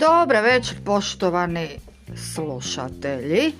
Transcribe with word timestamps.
Dobar 0.00 0.42
večer 0.42 0.76
poštovani 0.84 1.68
slušatelji. 2.16 3.52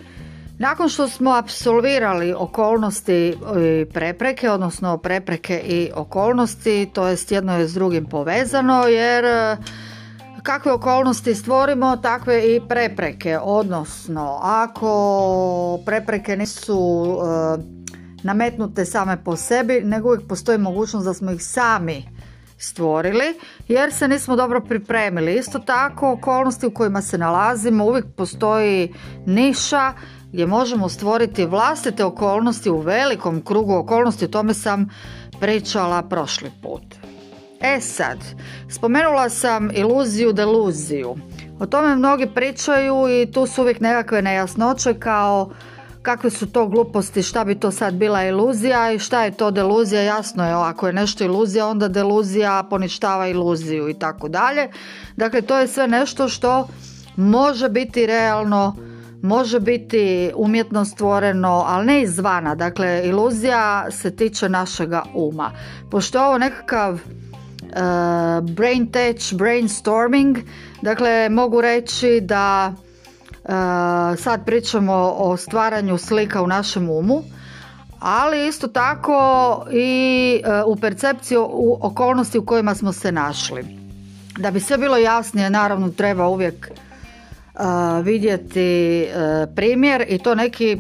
Nakon 0.58 0.88
što 0.88 1.08
smo 1.08 1.30
apsolvirali 1.30 2.32
okolnosti 2.32 3.36
i 3.58 3.84
prepreke, 3.92 4.50
odnosno 4.50 4.98
prepreke 4.98 5.58
i 5.58 5.90
okolnosti, 5.94 6.90
to 6.92 7.06
jest 7.08 7.32
jedno 7.32 7.58
je 7.58 7.68
s 7.68 7.74
drugim 7.74 8.06
povezano, 8.06 8.86
jer 8.86 9.24
e, 9.24 9.56
kakve 10.42 10.72
okolnosti 10.72 11.34
stvorimo, 11.34 11.96
takve 11.96 12.56
i 12.56 12.60
prepreke, 12.68 13.38
odnosno 13.38 14.38
ako 14.42 15.78
prepreke 15.86 16.36
nisu 16.36 17.18
e, 17.22 17.62
nametnute 18.22 18.84
same 18.84 19.24
po 19.24 19.36
sebi, 19.36 19.80
nego 19.84 20.08
uvijek 20.08 20.28
postoji 20.28 20.58
mogućnost 20.58 21.06
da 21.06 21.14
smo 21.14 21.30
ih 21.30 21.44
sami 21.44 22.19
stvorili 22.60 23.24
jer 23.68 23.92
se 23.92 24.08
nismo 24.08 24.36
dobro 24.36 24.60
pripremili. 24.60 25.34
Isto 25.34 25.58
tako 25.58 26.12
okolnosti 26.12 26.66
u 26.66 26.74
kojima 26.74 27.02
se 27.02 27.18
nalazimo 27.18 27.84
uvijek 27.84 28.06
postoji 28.16 28.94
niša 29.26 29.92
gdje 30.32 30.46
možemo 30.46 30.88
stvoriti 30.88 31.46
vlastite 31.46 32.04
okolnosti 32.04 32.70
u 32.70 32.80
velikom 32.80 33.44
krugu 33.44 33.74
okolnosti, 33.74 34.24
o 34.24 34.28
tome 34.28 34.54
sam 34.54 34.88
pričala 35.40 36.02
prošli 36.02 36.50
put. 36.62 36.82
E 37.60 37.80
sad, 37.80 38.18
spomenula 38.70 39.28
sam 39.28 39.70
iluziju 39.72 40.32
deluziju. 40.32 41.16
O 41.60 41.66
tome 41.66 41.96
mnogi 41.96 42.26
pričaju 42.34 43.08
i 43.08 43.32
tu 43.32 43.46
su 43.46 43.62
uvijek 43.62 43.80
nekakve 43.80 44.22
nejasnoće 44.22 44.94
kao 44.94 45.50
kakve 46.02 46.30
su 46.30 46.46
to 46.46 46.66
gluposti, 46.66 47.22
šta 47.22 47.44
bi 47.44 47.54
to 47.54 47.70
sad 47.70 47.94
bila 47.94 48.24
iluzija 48.24 48.92
i 48.92 48.98
šta 48.98 49.24
je 49.24 49.30
to 49.30 49.50
deluzija, 49.50 50.02
jasno 50.02 50.46
je 50.46 50.52
ako 50.52 50.86
je 50.86 50.92
nešto 50.92 51.24
iluzija 51.24 51.66
onda 51.66 51.88
deluzija 51.88 52.62
poništava 52.70 53.28
iluziju 53.28 53.88
i 53.88 53.94
tako 53.94 54.28
dalje. 54.28 54.68
Dakle 55.16 55.42
to 55.42 55.58
je 55.58 55.68
sve 55.68 55.88
nešto 55.88 56.28
što 56.28 56.68
može 57.16 57.68
biti 57.68 58.06
realno, 58.06 58.76
može 59.22 59.60
biti 59.60 60.32
umjetno 60.36 60.84
stvoreno, 60.84 61.64
ali 61.66 61.86
ne 61.86 62.02
izvana. 62.02 62.54
Dakle, 62.54 63.02
iluzija 63.04 63.90
se 63.90 64.16
tiče 64.16 64.48
našega 64.48 65.02
uma. 65.14 65.50
Pošto 65.90 66.18
je 66.18 66.24
ovo 66.24 66.38
nekakav 66.38 66.94
uh, 66.94 67.00
brain 68.54 68.92
touch, 68.92 69.34
brainstorming, 69.34 70.38
dakle 70.82 71.28
mogu 71.28 71.60
reći 71.60 72.20
da 72.20 72.74
sad 74.18 74.44
pričamo 74.44 75.14
o 75.16 75.36
stvaranju 75.36 75.98
slika 75.98 76.42
u 76.42 76.46
našem 76.46 76.90
umu, 76.90 77.22
ali 78.00 78.48
isto 78.48 78.68
tako 78.68 79.16
i 79.72 80.42
e, 80.44 80.62
u 80.66 80.76
percepciju 80.76 81.48
u 81.52 81.78
okolnosti 81.80 82.38
u 82.38 82.44
kojima 82.44 82.74
smo 82.74 82.92
se 82.92 83.12
našli. 83.12 83.64
Da 84.38 84.50
bi 84.50 84.60
sve 84.60 84.78
bilo 84.78 84.96
jasnije, 84.96 85.50
naravno 85.50 85.88
treba 85.88 86.28
uvijek 86.28 86.70
e, 86.70 86.72
vidjeti 88.02 89.06
primjer 89.56 90.04
i 90.08 90.18
to 90.18 90.34
neki 90.34 90.78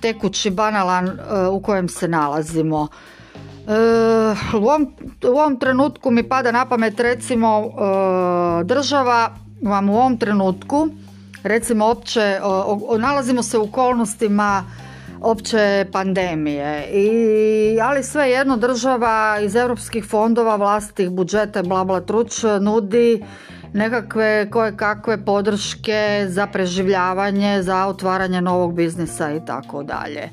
tekući 0.00 0.50
banalan 0.50 1.18
u 1.52 1.60
kojem 1.62 1.88
se 1.88 2.08
nalazimo. 2.08 2.88
U 4.54 4.56
ovom, 4.56 4.94
u 5.24 5.38
ovom 5.38 5.58
trenutku 5.58 6.10
mi 6.10 6.22
pada 6.22 6.52
na 6.52 6.66
pamet 6.66 7.00
recimo 7.00 7.70
država 8.64 9.30
vam 9.62 9.88
u 9.90 9.96
ovom 9.96 10.18
trenutku 10.18 10.88
recimo 11.42 11.86
opće, 11.86 12.40
nalazimo 12.98 13.42
se 13.42 13.58
u 13.58 13.62
okolnostima 13.62 14.64
opće 15.20 15.86
pandemije 15.92 16.84
i 16.84 17.80
ali 17.82 18.02
svejedno 18.02 18.56
država 18.56 19.38
iz 19.42 19.56
europskih 19.56 20.04
fondova 20.04 20.56
vlastitih 20.56 21.10
budžeta 21.10 21.62
bla 21.62 21.84
bla 21.84 22.00
truć 22.00 22.42
nudi 22.60 23.24
nekakve 23.72 24.50
koje 24.50 24.76
kakve 24.76 25.24
podrške 25.24 26.26
za 26.28 26.46
preživljavanje, 26.46 27.62
za 27.62 27.86
otvaranje 27.86 28.40
novog 28.40 28.74
biznisa 28.74 29.32
i 29.32 29.44
tako 29.46 29.82
dalje. 29.82 30.28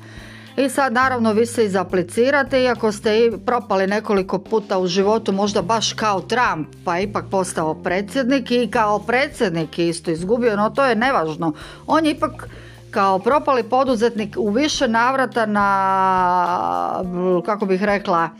I 0.58 0.68
sad 0.68 0.92
naravno 0.92 1.32
vi 1.32 1.46
se 1.46 1.64
izaplicirate 1.64 2.62
iako 2.62 2.92
ste 2.92 3.18
i 3.18 3.32
propali 3.46 3.86
nekoliko 3.86 4.38
puta 4.38 4.78
u 4.78 4.86
životu 4.86 5.32
možda 5.32 5.62
baš 5.62 5.92
kao 5.92 6.20
Trump 6.20 6.68
pa 6.84 6.96
je 6.96 7.02
ipak 7.02 7.24
postao 7.30 7.74
predsjednik 7.74 8.50
i 8.50 8.68
kao 8.70 8.98
predsjednik 8.98 9.78
isto 9.78 10.10
izgubio, 10.10 10.56
no 10.56 10.70
to 10.70 10.84
je 10.84 10.94
nevažno. 10.94 11.52
On 11.86 12.04
je 12.04 12.10
ipak 12.10 12.48
kao 12.90 13.18
propali 13.18 13.62
poduzetnik 13.62 14.36
u 14.38 14.50
više 14.50 14.88
navrata 14.88 15.46
na, 15.46 17.04
kako 17.46 17.66
bih 17.66 17.82
rekla, 17.82 18.30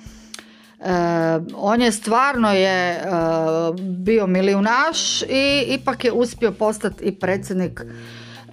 e, 0.81 0.93
on 1.57 1.83
je 1.83 1.93
stvarno 1.93 2.53
je 2.53 2.93
e, 2.93 3.01
bio 3.81 4.27
milijunaš 4.27 5.23
i 5.23 5.65
ipak 5.69 6.05
je 6.05 6.13
uspio 6.13 6.53
postati 6.53 7.05
i 7.05 7.15
predsjednik 7.15 7.81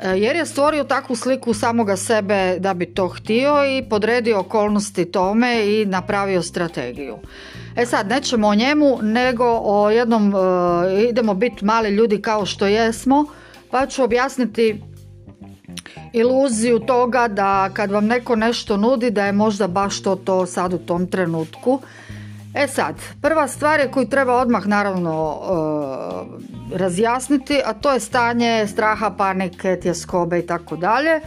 jer 0.03 0.35
je 0.35 0.45
stvorio 0.45 0.83
takvu 0.83 1.15
sliku 1.15 1.53
samoga 1.53 1.97
sebe 1.97 2.59
da 2.59 2.73
bi 2.73 2.85
to 2.85 3.07
htio 3.07 3.65
i 3.77 3.89
podredio 3.89 4.39
okolnosti 4.39 5.11
tome 5.11 5.65
i 5.65 5.85
napravio 5.85 6.41
strategiju. 6.41 7.17
E 7.75 7.85
sad, 7.85 8.07
nećemo 8.07 8.47
o 8.47 8.55
njemu, 8.55 8.97
nego 9.01 9.45
o 9.63 9.89
jednom, 9.89 10.33
e, 10.35 11.09
idemo 11.09 11.33
biti 11.33 11.65
mali 11.65 11.89
ljudi 11.89 12.21
kao 12.21 12.45
što 12.45 12.67
jesmo, 12.67 13.25
pa 13.71 13.85
ću 13.85 14.03
objasniti 14.03 14.81
iluziju 16.13 16.79
toga 16.79 17.27
da 17.27 17.69
kad 17.73 17.91
vam 17.91 18.05
neko 18.05 18.35
nešto 18.35 18.77
nudi 18.77 19.11
da 19.11 19.25
je 19.25 19.31
možda 19.31 19.67
baš 19.67 20.01
to 20.01 20.15
to 20.15 20.45
sad 20.45 20.73
u 20.73 20.77
tom 20.77 21.07
trenutku 21.07 21.79
E 22.55 22.67
sad, 22.67 22.95
prva 23.21 23.47
stvar 23.47 23.79
je 23.79 23.91
koju 23.91 24.09
treba 24.09 24.33
odmah 24.33 24.67
naravno 24.67 25.37
e, 26.71 26.77
razjasniti, 26.77 27.61
a 27.65 27.73
to 27.73 27.91
je 27.91 27.99
stanje 27.99 28.67
straha, 28.67 29.09
panike, 29.17 29.79
tjeskobe 29.81 30.39
i 30.39 30.47
tako 30.47 30.75
dalje, 30.75 31.21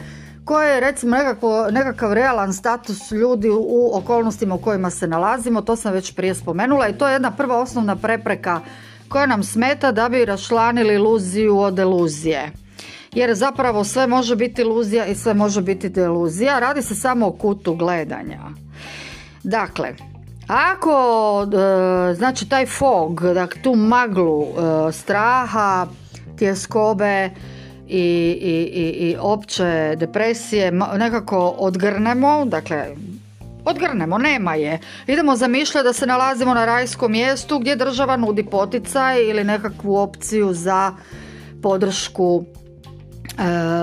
koje 0.45 0.75
je 0.75 0.81
recimo 0.81 1.17
nekako, 1.17 1.67
nekakav 1.71 2.13
realan 2.13 2.53
status 2.53 3.11
ljudi 3.11 3.51
u 3.51 3.91
okolnostima 3.93 4.55
u 4.55 4.59
kojima 4.59 4.91
se 4.91 5.07
nalazimo, 5.07 5.63
to 5.63 5.77
sam 5.77 5.93
već 5.93 6.15
prije 6.15 6.35
spomenula 6.35 6.89
i 6.89 6.99
to 6.99 7.09
je 7.09 7.13
jedna 7.13 7.31
prva 7.31 7.61
osnovna 7.61 7.97
prepreka 7.97 8.61
koja 9.09 9.27
nam 9.27 9.43
smeta 9.43 9.93
da 9.93 10.09
bi 10.09 10.25
rašlanili 10.25 10.95
iluziju 10.95 11.59
od 11.59 11.79
iluzije. 11.79 12.53
Jer 13.13 13.35
zapravo 13.35 13.85
sve 13.85 14.07
može 14.07 14.37
biti 14.37 14.63
iluzija 14.63 15.07
i 15.07 15.15
sve 15.15 15.35
može 15.35 15.63
biti 15.63 15.89
deluzija, 15.89 16.59
radi 16.59 16.83
se 16.83 16.95
samo 16.95 17.27
o 17.27 17.33
kutu 17.33 17.75
gledanja. 17.75 18.41
Dakle, 19.43 19.95
ako, 20.49 21.43
e, 21.43 22.15
znači 22.15 22.49
taj 22.49 22.67
fog, 22.67 23.23
dakle 23.35 23.63
tu 23.63 23.75
maglu 23.75 24.43
e, 24.43 24.93
straha, 24.93 25.87
tjeskobe 26.39 27.31
i, 27.89 28.01
i, 28.43 28.81
i, 28.81 29.11
i 29.11 29.17
opće 29.21 29.95
depresije 29.97 30.73
nekako 30.99 31.55
odgrnemo, 31.59 32.45
dakle 32.45 32.87
odgrnemo, 33.65 34.19
nema 34.19 34.55
je. 34.55 34.79
Idemo 35.07 35.37
zamišljati 35.37 35.85
da 35.85 35.93
se 35.93 36.07
nalazimo 36.07 36.55
na 36.55 36.65
rajskom 36.65 37.13
mjestu 37.13 37.59
gdje 37.59 37.77
država 37.77 38.17
nudi 38.17 38.45
poticaj 38.45 39.23
ili 39.23 39.45
nekakvu 39.45 39.97
opciju 39.97 40.53
za 40.53 40.93
podršku 41.63 42.45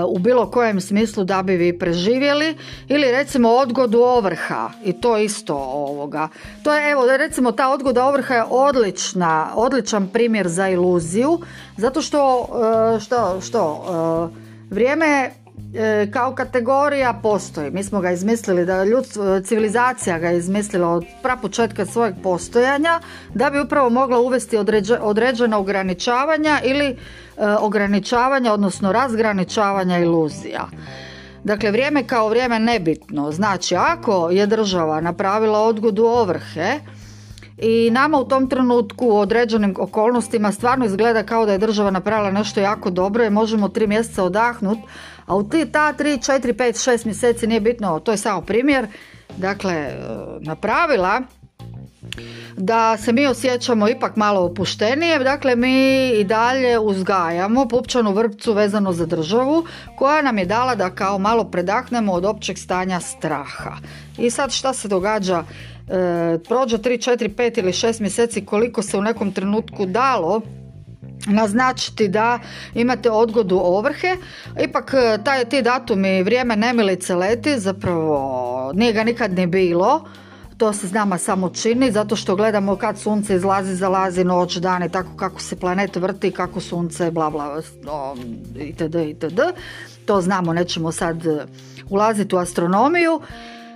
u 0.08 0.18
bilo 0.18 0.50
kojem 0.50 0.80
smislu 0.80 1.24
da 1.24 1.42
bi 1.42 1.56
vi 1.56 1.78
preživjeli 1.78 2.56
ili 2.88 3.10
recimo 3.10 3.48
odgodu 3.48 3.98
ovrha 3.98 4.70
i 4.84 4.92
to 4.92 5.18
isto 5.18 5.54
ovoga. 5.56 6.28
To 6.62 6.74
je 6.74 6.90
evo 6.90 7.16
recimo 7.16 7.52
ta 7.52 7.68
odgoda 7.68 8.04
ovrha 8.04 8.34
je 8.34 8.44
odlična, 8.50 9.48
odličan 9.54 10.08
primjer 10.08 10.48
za 10.48 10.68
iluziju 10.68 11.40
zato 11.76 12.02
što 12.02 12.48
e, 12.96 13.00
što, 13.00 13.40
što 13.40 13.84
e, 14.32 14.46
vrijeme 14.70 15.06
e, 15.06 15.45
kao 16.10 16.34
kategorija 16.34 17.20
postoji. 17.22 17.70
Mi 17.70 17.84
smo 17.84 18.00
ga 18.00 18.10
izmislili, 18.10 18.66
da 18.66 18.84
ljudstvo, 18.84 19.40
civilizacija 19.40 20.18
ga 20.18 20.28
je 20.28 20.38
izmislila 20.38 20.88
od 20.88 21.04
prapočetka 21.22 21.86
svojeg 21.86 22.14
postojanja 22.22 23.00
da 23.34 23.50
bi 23.50 23.60
upravo 23.60 23.90
mogla 23.90 24.20
uvesti 24.20 24.56
određena 25.00 25.58
ograničavanja 25.58 26.60
ili 26.64 26.96
E, 27.38 27.56
ograničavanja, 27.60 28.52
odnosno 28.52 28.92
razgraničavanja 28.92 29.98
iluzija. 29.98 30.68
Dakle, 31.44 31.70
vrijeme 31.70 32.04
kao 32.06 32.28
vrijeme 32.28 32.58
nebitno. 32.58 33.32
Znači, 33.32 33.76
ako 33.76 34.30
je 34.30 34.46
država 34.46 35.00
napravila 35.00 35.60
odgodu 35.60 36.04
ovrhe 36.04 36.80
i 37.58 37.90
nama 37.90 38.18
u 38.18 38.24
tom 38.24 38.48
trenutku 38.48 39.06
u 39.06 39.18
određenim 39.18 39.74
okolnostima 39.78 40.52
stvarno 40.52 40.84
izgleda 40.84 41.22
kao 41.22 41.46
da 41.46 41.52
je 41.52 41.58
država 41.58 41.90
napravila 41.90 42.30
nešto 42.30 42.60
jako 42.60 42.90
dobro 42.90 43.24
i 43.24 43.30
možemo 43.30 43.68
tri 43.68 43.86
mjeseca 43.86 44.24
odahnuti, 44.24 44.82
a 45.26 45.36
u 45.36 45.48
ti, 45.48 45.66
ta 45.72 45.92
tri, 45.92 46.18
četiri, 46.22 46.52
pet, 46.52 46.82
šest 46.82 47.04
mjeseci 47.04 47.46
nije 47.46 47.60
bitno, 47.60 48.00
to 48.00 48.10
je 48.10 48.16
samo 48.16 48.40
primjer, 48.40 48.86
dakle, 49.36 49.72
e, 49.72 49.96
napravila 50.40 51.20
da 52.56 52.96
se 52.96 53.12
mi 53.12 53.26
osjećamo 53.26 53.88
ipak 53.88 54.16
malo 54.16 54.40
opuštenije, 54.40 55.18
dakle 55.18 55.56
mi 55.56 56.08
i 56.08 56.24
dalje 56.24 56.78
uzgajamo 56.78 57.68
pupčanu 57.68 58.12
vrpcu 58.12 58.52
vezano 58.52 58.92
za 58.92 59.06
državu 59.06 59.64
koja 59.98 60.22
nam 60.22 60.38
je 60.38 60.44
dala 60.44 60.74
da 60.74 60.90
kao 60.90 61.18
malo 61.18 61.44
predahnemo 61.44 62.12
od 62.12 62.24
općeg 62.24 62.58
stanja 62.58 63.00
straha. 63.00 63.76
I 64.18 64.30
sad 64.30 64.52
šta 64.52 64.72
se 64.72 64.88
događa? 64.88 65.44
E, 65.88 66.38
prođe 66.48 66.78
3, 66.78 67.10
4, 67.10 67.34
5 67.34 67.58
ili 67.58 67.72
6 67.72 68.00
mjeseci 68.00 68.44
koliko 68.44 68.82
se 68.82 68.98
u 68.98 69.02
nekom 69.02 69.32
trenutku 69.32 69.86
dalo 69.86 70.40
naznačiti 71.26 72.08
da 72.08 72.38
imate 72.74 73.10
odgodu 73.10 73.56
ovrhe. 73.56 74.16
Ipak 74.60 74.94
taj, 75.24 75.44
ti 75.44 75.62
datumi 75.62 76.22
vrijeme 76.22 76.56
nemilice 76.56 77.14
leti, 77.14 77.58
zapravo 77.58 78.72
nije 78.74 78.92
ga 78.92 79.04
nikad 79.04 79.32
ni 79.32 79.46
bilo 79.46 80.04
to 80.58 80.72
se 80.72 80.88
s 80.88 80.92
samo 81.18 81.48
čini 81.48 81.90
zato 81.92 82.16
što 82.16 82.36
gledamo 82.36 82.76
kad 82.76 82.98
sunce 82.98 83.34
izlazi, 83.34 83.74
zalazi, 83.74 84.24
noć, 84.24 84.56
dan 84.56 84.82
i 84.82 84.88
tako 84.88 85.16
kako 85.16 85.40
se 85.40 85.56
planet 85.56 85.96
vrti, 85.96 86.30
kako 86.30 86.60
sunce, 86.60 87.10
bla 87.10 87.30
bla, 87.30 87.62
itd. 88.58 88.94
itd. 88.94 89.40
To 90.06 90.20
znamo, 90.20 90.52
nećemo 90.52 90.92
sad 90.92 91.26
e, 91.26 91.46
ulaziti 91.90 92.34
u 92.34 92.38
astronomiju. 92.38 93.20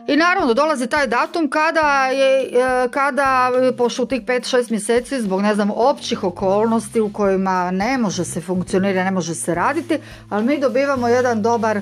I 0.06 0.16
naravno 0.16 0.54
dolazi 0.54 0.86
taj 0.86 1.06
datum 1.06 1.50
kada 1.50 2.06
je, 2.06 2.42
e, 2.42 2.88
kada 2.90 3.50
pošlo 3.78 4.06
tih 4.06 4.22
5-6 4.22 4.70
mjeseci 4.70 5.20
zbog 5.20 5.42
ne 5.42 5.54
znam 5.54 5.70
općih 5.70 6.24
okolnosti 6.24 7.00
u 7.00 7.12
kojima 7.12 7.70
ne 7.70 7.98
može 7.98 8.24
se 8.24 8.40
funkcionirati, 8.40 9.04
ne 9.04 9.10
može 9.10 9.34
se 9.34 9.54
raditi, 9.54 9.98
ali 10.28 10.44
mi 10.44 10.60
dobivamo 10.60 11.08
jedan 11.08 11.42
dobar 11.42 11.80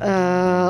E, 0.00 0.10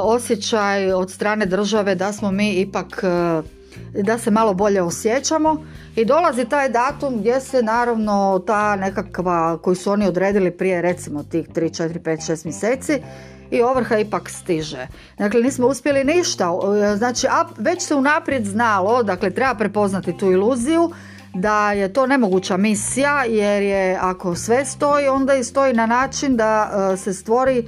osjećaj 0.03 0.93
od 0.93 1.11
strane 1.11 1.47
države 1.47 1.95
da 1.95 2.13
smo 2.13 2.31
mi 2.31 2.53
ipak 2.53 3.05
e, 3.05 4.03
da 4.03 4.19
se 4.19 4.31
malo 4.31 4.55
bolje 4.55 4.83
osjećamo. 4.83 5.65
I 5.97 6.05
dolazi 6.05 6.45
taj 6.45 6.69
datum 6.69 7.19
gdje 7.19 7.41
se 7.41 7.63
naravno 7.63 8.43
ta 8.47 8.77
nekakva 8.77 9.59
koju 9.59 9.75
su 9.75 9.91
oni 9.91 10.07
odredili 10.07 10.51
prije 10.51 10.83
recimo 10.83 11.23
tih 11.23 11.49
3, 11.49 11.83
4, 11.83 12.01
5, 12.01 12.33
6 12.33 12.45
mjeseci 12.45 13.03
i 13.51 13.63
ovrha 13.63 13.99
ipak 13.99 14.31
stiže. 14.31 14.87
Dakle, 15.19 15.41
nismo 15.41 15.67
uspjeli 15.67 16.05
ništa. 16.05 16.53
E, 16.93 16.97
znači, 16.97 17.27
već 17.59 17.83
se 17.83 17.95
unaprijed 17.95 18.45
znalo, 18.45 19.03
dakle, 19.03 19.31
treba 19.31 19.55
prepoznati 19.55 20.17
tu 20.19 20.33
iluziju, 20.33 20.91
da 21.35 21.73
je 21.73 21.93
to 21.93 22.07
nemoguća 22.07 22.57
misija, 22.57 23.25
jer 23.25 23.63
je 23.63 23.99
ako 24.01 24.35
sve 24.35 24.65
stoji, 24.65 25.09
onda 25.09 25.35
i 25.35 25.45
stoji 25.45 25.75
na 25.75 25.87
način 25.87 26.37
da 26.37 26.71
se 26.97 27.15
stvori 27.15 27.65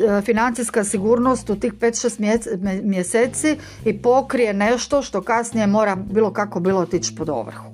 E, 0.00 0.20
financijska 0.20 0.84
sigurnost 0.84 1.50
u 1.50 1.56
tih 1.56 1.72
5-6 1.72 2.82
mjeseci 2.82 3.58
i 3.84 4.02
pokrije 4.02 4.54
nešto 4.54 5.02
što 5.02 5.22
kasnije 5.22 5.66
mora 5.66 5.96
bilo 5.96 6.32
kako 6.32 6.60
bilo 6.60 6.80
otići 6.80 7.14
pod 7.14 7.28
ovrhu. 7.28 7.64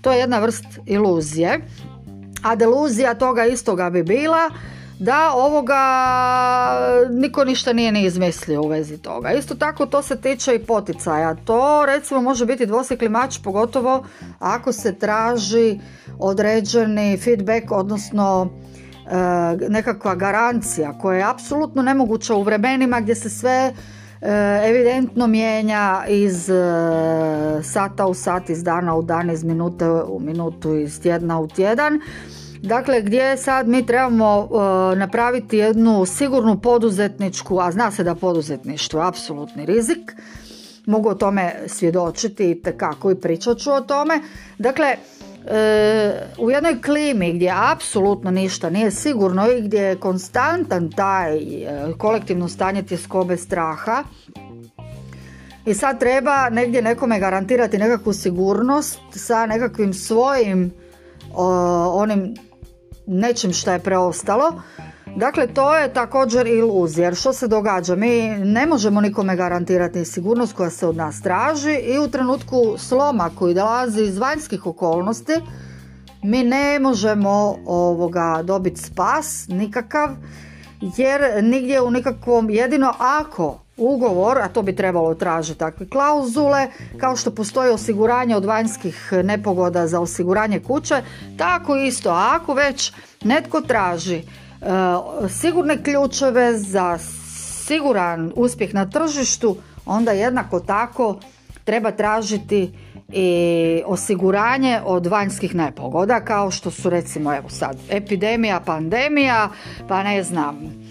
To 0.00 0.12
je 0.12 0.18
jedna 0.18 0.38
vrst 0.38 0.64
iluzije. 0.86 1.60
A 2.42 2.56
deluzija 2.56 3.14
toga 3.14 3.44
istoga 3.44 3.90
bi 3.90 4.02
bila 4.02 4.50
da 4.98 5.32
ovoga 5.34 5.82
niko 7.10 7.44
ništa 7.44 7.72
nije 7.72 7.92
ni 7.92 8.04
izmislio 8.04 8.62
u 8.62 8.68
vezi 8.68 8.98
toga. 8.98 9.32
Isto 9.32 9.54
tako 9.54 9.86
to 9.86 10.02
se 10.02 10.20
tiče 10.20 10.54
i 10.54 10.64
poticaja. 10.66 11.34
To 11.34 11.86
recimo 11.86 12.20
može 12.22 12.46
biti 12.46 12.66
dvosekli 12.66 13.08
mač 13.08 13.38
pogotovo 13.44 14.04
ako 14.38 14.72
se 14.72 14.98
traži 14.98 15.80
određeni 16.18 17.18
feedback 17.24 17.70
odnosno 17.70 18.50
E, 19.06 19.68
nekakva 19.68 20.14
garancija 20.14 20.98
koja 20.98 21.18
je 21.18 21.30
apsolutno 21.30 21.82
nemoguća 21.82 22.34
u 22.34 22.42
vremenima 22.42 23.00
gdje 23.00 23.14
se 23.14 23.30
sve 23.30 23.50
e, 23.50 23.72
evidentno 24.68 25.26
mijenja 25.26 26.04
iz 26.08 26.50
e, 26.50 26.54
sata 27.62 28.06
u 28.06 28.14
sat, 28.14 28.50
iz 28.50 28.64
dana 28.64 28.96
u 28.96 29.02
dan, 29.02 29.30
iz 29.30 29.44
minute 29.44 29.88
u 29.88 30.20
minutu, 30.20 30.74
iz 30.74 31.00
tjedna 31.02 31.40
u 31.40 31.48
tjedan. 31.48 32.00
Dakle, 32.64 33.00
gdje 33.02 33.36
sad 33.36 33.68
mi 33.68 33.86
trebamo 33.86 34.48
napraviti 34.96 35.58
jednu 35.58 36.06
sigurnu 36.06 36.60
poduzetničku, 36.60 37.60
a 37.60 37.72
zna 37.72 37.90
se 37.90 38.04
da 38.04 38.14
poduzetništvo 38.14 39.00
je 39.00 39.06
apsolutni 39.06 39.66
rizik, 39.66 40.12
mogu 40.86 41.08
o 41.08 41.14
tome 41.14 41.54
svjedočiti 41.66 42.50
i 42.50 42.62
tekako 42.62 43.10
i 43.10 43.20
pričat 43.20 43.58
ću 43.58 43.72
o 43.72 43.80
tome. 43.80 44.20
Dakle, 44.58 44.96
u 46.38 46.50
jednoj 46.50 46.82
klimi 46.82 47.32
gdje 47.32 47.52
apsolutno 47.72 48.30
ništa 48.30 48.70
nije 48.70 48.90
sigurno 48.90 49.50
i 49.50 49.62
gdje 49.62 49.80
je 49.80 49.96
konstantan 49.96 50.90
taj 50.90 51.36
e, 51.36 51.92
kolektivno 51.98 52.48
stanje 52.48 52.82
tjeskobe 52.82 53.36
straha 53.36 54.04
i 55.66 55.74
sad 55.74 56.00
treba 56.00 56.48
negdje 56.50 56.82
nekome 56.82 57.20
garantirati 57.20 57.78
nekakvu 57.78 58.12
sigurnost 58.12 59.00
sa 59.10 59.46
nekakvim 59.46 59.94
svojim 59.94 60.72
onim 61.92 62.34
nečim 63.06 63.52
što 63.52 63.72
je 63.72 63.78
preostalo 63.78 64.52
Dakle, 65.16 65.46
to 65.46 65.76
je 65.76 65.92
također 65.92 66.46
iluzija, 66.46 67.04
jer 67.04 67.14
što 67.14 67.32
se 67.32 67.48
događa? 67.48 67.94
Mi 67.94 68.28
ne 68.28 68.66
možemo 68.66 69.00
nikome 69.00 69.36
garantirati 69.36 70.04
sigurnost 70.04 70.52
koja 70.52 70.70
se 70.70 70.86
od 70.86 70.96
nas 70.96 71.22
traži 71.22 71.74
i 71.74 71.98
u 71.98 72.08
trenutku 72.08 72.74
sloma 72.78 73.30
koji 73.34 73.54
dolazi 73.54 74.02
iz 74.02 74.18
vanjskih 74.18 74.66
okolnosti, 74.66 75.32
mi 76.22 76.42
ne 76.42 76.78
možemo 76.78 77.56
ovoga 77.66 78.42
dobiti 78.44 78.80
spas 78.80 79.46
nikakav, 79.48 80.08
jer 80.96 81.44
nigdje 81.44 81.80
u 81.80 81.90
nikakvom, 81.90 82.50
jedino 82.50 82.94
ako 82.98 83.63
ugovor, 83.76 84.38
a 84.38 84.48
to 84.48 84.62
bi 84.62 84.76
trebalo 84.76 85.14
tražiti 85.14 85.58
takve 85.58 85.88
klauzule, 85.88 86.68
kao 87.00 87.16
što 87.16 87.30
postoji 87.30 87.70
osiguranje 87.70 88.36
od 88.36 88.44
vanjskih 88.44 89.12
nepogoda 89.24 89.86
za 89.86 90.00
osiguranje 90.00 90.60
kuće, 90.60 91.02
tako 91.38 91.76
isto, 91.76 92.10
ako 92.10 92.54
već 92.54 92.92
netko 93.24 93.60
traži 93.60 94.22
E, 94.64 95.28
sigurne 95.28 95.82
ključeve 95.82 96.58
za 96.58 96.98
siguran 97.66 98.32
uspjeh 98.36 98.74
na 98.74 98.90
tržištu, 98.90 99.56
onda 99.86 100.12
jednako 100.12 100.60
tako 100.60 101.20
treba 101.64 101.90
tražiti 101.90 102.72
i 103.12 103.82
osiguranje 103.86 104.80
od 104.84 105.06
vanjskih 105.06 105.54
nepogoda 105.54 106.20
kao 106.20 106.50
što 106.50 106.70
su 106.70 106.90
recimo 106.90 107.34
evo 107.34 107.48
sad 107.48 107.76
epidemija, 107.90 108.60
pandemija, 108.60 109.48
pa 109.88 110.02
ne 110.02 110.22
znam, 110.22 110.83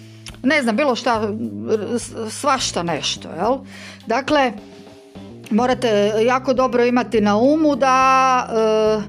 ne 0.44 0.62
znam 0.62 0.76
bilo 0.76 0.96
šta, 0.96 1.30
svašta 2.30 2.84
nešto, 2.84 3.30
jel? 3.38 3.58
Dakle, 4.08 4.52
morate 5.50 6.12
jako 6.26 6.54
dobro 6.54 6.86
imati 6.86 7.22
na 7.22 7.38
umu 7.38 7.76
da 7.76 8.48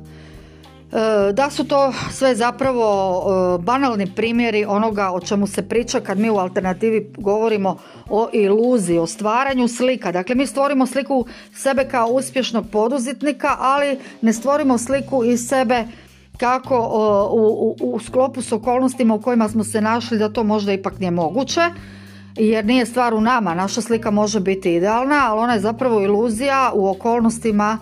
e, 0.00 0.14
E, 0.94 1.32
da 1.32 1.50
su 1.50 1.64
to 1.64 1.92
sve 2.10 2.34
zapravo 2.34 2.86
e, 3.24 3.62
banalni 3.62 4.14
primjeri 4.14 4.64
onoga 4.64 5.10
o 5.10 5.20
čemu 5.20 5.46
se 5.46 5.68
priča 5.68 6.00
kad 6.00 6.18
mi 6.18 6.30
u 6.30 6.36
alternativi 6.36 7.12
govorimo 7.18 7.78
o 8.10 8.28
iluziji, 8.32 8.98
o 8.98 9.06
stvaranju 9.06 9.68
slika. 9.68 10.12
Dakle, 10.12 10.34
mi 10.34 10.46
stvorimo 10.46 10.86
sliku 10.86 11.26
sebe 11.54 11.88
kao 11.88 12.06
uspješnog 12.06 12.64
poduzetnika, 12.72 13.56
ali 13.58 13.98
ne 14.20 14.32
stvorimo 14.32 14.78
sliku 14.78 15.24
iz 15.24 15.48
sebe 15.48 15.84
kako 16.36 16.78
u, 17.32 17.76
u, 17.80 17.94
u 17.94 18.00
sklopu 18.00 18.42
s 18.42 18.52
okolnostima 18.52 19.14
u 19.14 19.20
kojima 19.20 19.48
smo 19.48 19.64
se 19.64 19.80
našli 19.80 20.18
da 20.18 20.28
to 20.28 20.44
možda 20.44 20.72
ipak 20.72 20.98
nije 20.98 21.10
moguće 21.10 21.60
jer 22.36 22.64
nije 22.64 22.86
stvar 22.86 23.14
u 23.14 23.20
nama, 23.20 23.54
naša 23.54 23.80
slika 23.80 24.10
može 24.10 24.40
biti 24.40 24.74
idealna, 24.74 25.20
ali 25.30 25.40
ona 25.40 25.52
je 25.52 25.60
zapravo 25.60 26.00
iluzija 26.00 26.70
u 26.74 26.88
okolnostima 26.88 27.78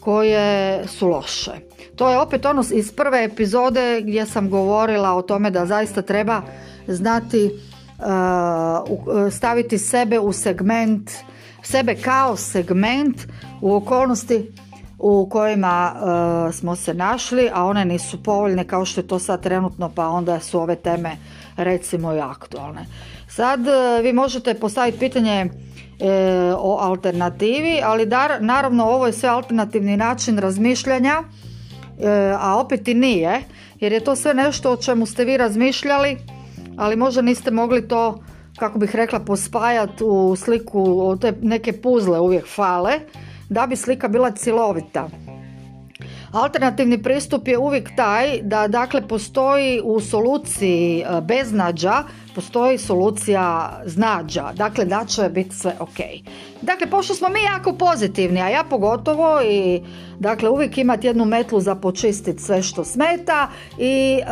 koje 0.00 0.86
su 0.86 1.08
loše. 1.08 1.50
To 1.96 2.10
je 2.10 2.18
opet 2.18 2.46
ono 2.46 2.64
iz 2.72 2.92
prve 2.92 3.24
epizode 3.24 4.00
gdje 4.00 4.26
sam 4.26 4.50
govorila 4.50 5.14
o 5.14 5.22
tome 5.22 5.50
da 5.50 5.66
zaista 5.66 6.02
treba 6.02 6.42
znati 6.86 7.50
uh, 7.98 9.32
staviti 9.32 9.78
sebe 9.78 10.18
u 10.18 10.32
segment, 10.32 11.10
sebe 11.62 11.94
kao 11.94 12.36
segment 12.36 13.16
u 13.60 13.74
okolnosti 13.74 14.52
u 14.98 15.28
kojima 15.30 15.92
uh, 15.94 16.54
smo 16.54 16.76
se 16.76 16.94
našli, 16.94 17.50
a 17.54 17.64
one 17.64 17.84
nisu 17.84 18.22
povoljne 18.22 18.64
kao 18.64 18.84
što 18.84 19.00
je 19.00 19.06
to 19.06 19.18
sad 19.18 19.42
trenutno, 19.42 19.90
pa 19.94 20.08
onda 20.08 20.40
su 20.40 20.60
ove 20.60 20.76
teme 20.76 21.16
recimo 21.56 22.14
i 22.14 22.20
aktualne. 22.20 22.86
Sad 23.28 23.60
uh, 23.60 24.02
vi 24.02 24.12
možete 24.12 24.54
postaviti 24.54 24.98
pitanje 24.98 25.50
o 26.58 26.78
alternativi, 26.80 27.80
ali 27.84 28.06
dar, 28.06 28.30
naravno 28.40 28.84
ovo 28.84 29.06
je 29.06 29.12
sve 29.12 29.28
alternativni 29.28 29.96
način 29.96 30.38
razmišljanja 30.38 31.22
E, 32.00 32.36
a 32.40 32.58
opet 32.58 32.88
i 32.88 32.94
nije, 32.94 33.42
jer 33.80 33.92
je 33.92 34.00
to 34.00 34.16
sve 34.16 34.34
nešto 34.34 34.72
o 34.72 34.76
čemu 34.76 35.06
ste 35.06 35.24
vi 35.24 35.36
razmišljali, 35.36 36.16
ali 36.76 36.96
možda 36.96 37.22
niste 37.22 37.50
mogli 37.50 37.88
to, 37.88 38.22
kako 38.58 38.78
bih 38.78 38.96
rekla, 38.96 39.20
pospajati 39.20 40.04
u 40.04 40.36
sliku, 40.36 41.16
te 41.20 41.32
neke 41.42 41.72
puzle 41.72 42.20
uvijek 42.20 42.46
fale, 42.54 42.92
da 43.48 43.66
bi 43.66 43.76
slika 43.76 44.08
bila 44.08 44.30
cjelovita. 44.30 45.08
Alternativni 46.32 47.02
pristup 47.02 47.48
je 47.48 47.58
uvijek 47.58 47.96
taj 47.96 48.42
da 48.42 48.68
dakle 48.68 49.08
postoji 49.08 49.80
u 49.84 50.00
soluciji 50.00 51.00
e, 51.00 51.20
beznađa, 51.20 52.02
postoji 52.34 52.78
solucija 52.78 53.80
znađa, 53.84 54.52
dakle 54.54 54.84
da 54.84 55.04
će 55.04 55.28
biti 55.28 55.54
sve 55.56 55.74
ok. 55.80 55.96
Dakle, 56.62 56.86
pošto 56.90 57.14
smo 57.14 57.28
mi 57.28 57.42
jako 57.42 57.72
pozitivni, 57.72 58.40
a 58.40 58.48
ja 58.48 58.64
pogotovo 58.70 59.40
i 59.42 59.82
dakle 60.18 60.48
uvijek 60.48 60.78
imati 60.78 61.06
jednu 61.06 61.24
metlu 61.24 61.60
za 61.60 61.74
počistiti 61.74 62.42
sve 62.42 62.62
što 62.62 62.84
smeta 62.84 63.48
i 63.78 64.20
e, 64.20 64.24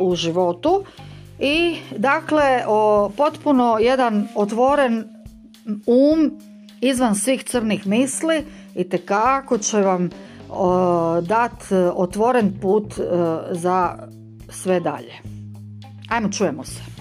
u 0.00 0.14
životu 0.14 0.84
i 1.38 1.76
dakle 1.96 2.64
o, 2.66 3.10
potpuno 3.16 3.78
jedan 3.80 4.28
otvoren 4.34 5.04
um 5.86 6.38
izvan 6.80 7.14
svih 7.14 7.44
crnih 7.44 7.86
misli 7.86 8.44
i 8.74 8.88
tekako 8.88 9.58
će 9.58 9.80
vam 9.80 10.10
dat 11.22 11.72
e, 11.72 11.76
otvoren 11.76 12.58
put 12.60 12.98
e, 12.98 13.02
za 13.50 14.08
sve 14.48 14.80
dalje. 14.80 15.12
Ajmo, 16.08 16.28
čujemo 16.32 16.64
se. 16.64 16.95